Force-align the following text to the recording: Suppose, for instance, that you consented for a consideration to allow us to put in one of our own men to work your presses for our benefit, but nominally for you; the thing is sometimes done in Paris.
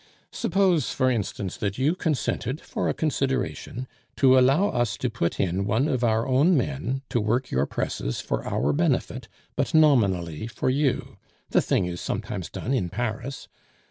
Suppose, 0.31 0.89
for 0.93 1.11
instance, 1.11 1.57
that 1.57 1.77
you 1.77 1.93
consented 1.93 2.59
for 2.59 2.89
a 2.89 2.93
consideration 2.95 3.87
to 4.15 4.35
allow 4.35 4.69
us 4.69 4.97
to 4.97 5.11
put 5.11 5.39
in 5.39 5.63
one 5.63 5.87
of 5.87 6.03
our 6.03 6.27
own 6.27 6.57
men 6.57 7.03
to 7.09 7.21
work 7.21 7.51
your 7.51 7.67
presses 7.67 8.19
for 8.19 8.43
our 8.43 8.73
benefit, 8.73 9.27
but 9.55 9.75
nominally 9.75 10.47
for 10.47 10.71
you; 10.71 11.17
the 11.51 11.61
thing 11.61 11.85
is 11.85 12.01
sometimes 12.01 12.49
done 12.49 12.73
in 12.73 12.89
Paris. 12.89 13.47